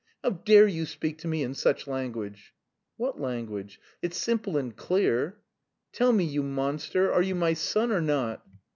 [0.23, 2.55] "How dare you speak to me in such language?"
[2.97, 3.79] "What language?
[4.01, 5.37] It's simple and clear."
[5.91, 8.43] "Tell me, you monster, are you my son or not?"